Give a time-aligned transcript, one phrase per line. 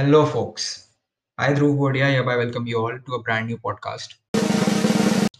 [0.00, 0.88] Hello, folks.
[1.38, 4.14] I Dhruv Bodia hereby welcome you all to a brand new podcast.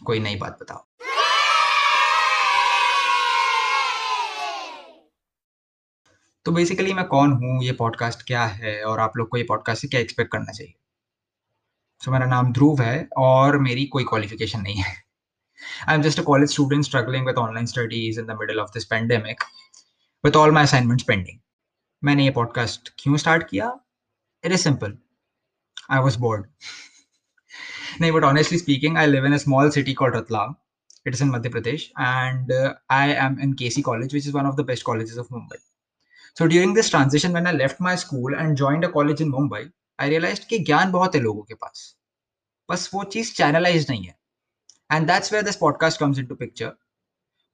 [0.05, 0.85] कोई नई बात बताओ।
[6.45, 7.63] तो बेसिकली मैं कौन हूँ?
[7.63, 8.83] ये पॉडकास्ट क्या है?
[8.83, 10.73] और आप लोग को ये पॉडकास्ट से क्या एक्सपेक्ट करना चाहिए?
[11.99, 14.95] सो so, मेरा नाम ध्रुव है और मेरी कोई क्वालिफिकेशन नहीं है।
[15.87, 18.85] I am just a college student struggling with online studies in the middle of this
[18.85, 19.43] pandemic
[20.25, 21.39] with all my assignments pending
[22.03, 23.79] मैंने ये पॉडकास्ट क्यों स्टार्ट किया?
[24.44, 24.96] It is simple
[25.88, 26.46] I was bored.
[28.00, 30.56] no, but honestly speaking, I live in a small city called Ratlam.
[31.04, 34.46] It is in Madhya Pradesh, and uh, I am in KC College, which is one
[34.46, 35.58] of the best colleges of Mumbai.
[36.34, 39.70] So during this transition, when I left my school and joined a college in Mumbai,
[39.98, 41.94] I realized कि ज्ञान बहुत है लोगों के पास
[42.70, 44.16] बस वो चीज channelize नहीं है
[44.92, 46.72] and that's where this podcast comes into picture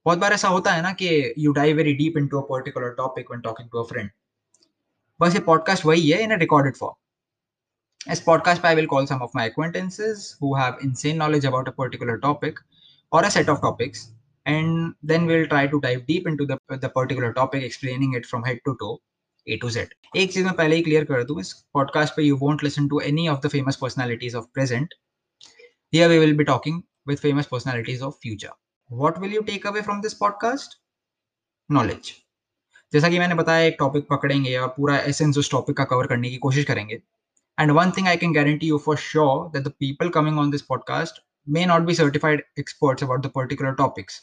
[0.05, 3.31] बहुत बार ऐसा होता है ना कि you die very deep into a particular topic
[3.31, 4.09] when talking to a friend
[5.19, 6.95] बस ये पॉडकास्ट वही है in a recorded form
[8.07, 11.71] As podcast, I will call some of my acquaintances who have insane knowledge about a
[11.71, 12.57] particular topic
[13.11, 14.11] or a set of topics,
[14.45, 18.43] and then we'll try to dive deep into the, the particular topic, explaining it from
[18.43, 18.99] head to toe,
[19.47, 19.85] A to Z.
[20.15, 22.99] एक चीज मैं पहले ही clear कर दूं इस podcast पे you won't listen to
[23.01, 24.93] any of the famous personalities of present
[25.93, 28.53] here we will be talking with famous personalities of future
[28.89, 30.79] what will you take away from this podcast
[31.69, 32.13] knowledge
[32.92, 36.30] जैसा कि मैंने बताया, एक topic पकड़ेंगे और पूरा essence उस topic का कवर करने
[36.30, 37.00] की कोशिश करेंगे।
[37.58, 40.62] And one thing I can guarantee you for sure that the people coming on this
[40.62, 44.20] podcast may not be certified experts about the particular topics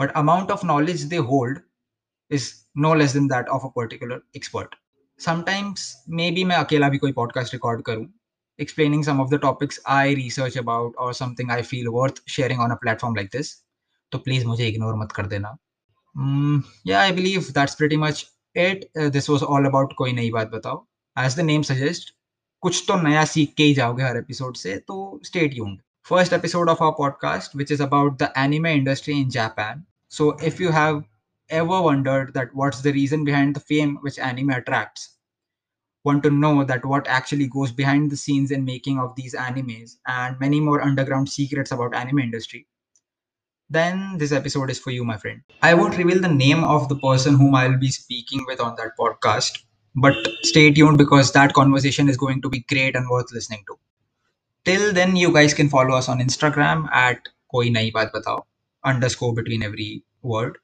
[0.00, 1.58] but amount of knowledge they hold
[2.30, 4.74] is no less than that of a particular expert
[5.20, 8.06] sometimes may be मैं अकेला भी कोई podcast record करूँ
[8.58, 12.70] explaining some of the topics I research about और something I feel worth sharing on
[12.70, 13.54] a platform like this
[14.12, 15.56] तो please मुझे ignore मत कर देना।
[16.15, 18.89] Mm, yeah, I believe that's pretty much it.
[18.95, 20.85] Uh, this was all about कोई नई बात बताओ.
[21.15, 22.11] As the name suggests,
[22.61, 26.69] कुछ तो नया सीख के ही जाओगे हर एपिसोड से तो stay tuned first episode
[26.69, 29.83] of our podcast which is about the anime industry in Japan
[30.17, 31.03] so if you have
[31.49, 35.03] ever wondered that what's the reason behind the fame which anime attracts
[36.03, 39.93] want to know that what actually goes behind the scenes in making of these animes
[40.07, 42.67] and many more underground secrets about anime industry
[43.78, 46.98] then this episode is for you my friend i won't reveal the name of the
[47.08, 49.62] person whom i'll be speaking with on that podcast
[49.94, 53.78] but stay tuned because that conversation is going to be great and worth listening to.
[54.64, 58.42] Till then, you guys can follow us on Instagram at koi nayi baat batao
[58.84, 60.58] underscore between every word.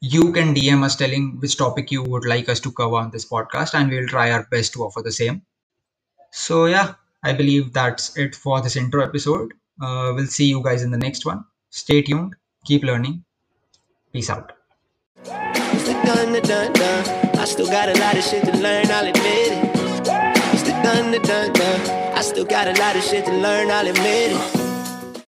[0.00, 3.28] You can DM us telling which topic you would like us to cover on this
[3.28, 5.42] podcast, and we'll try our best to offer the same.
[6.30, 6.94] So, yeah,
[7.24, 9.54] I believe that's it for this intro episode.
[9.80, 11.44] Uh, we'll see you guys in the next one.
[11.76, 13.22] Stay tuned, keep learning.
[14.10, 14.52] Peace out.
[22.16, 24.65] I still got a lot of shit to learn, I'll admit it.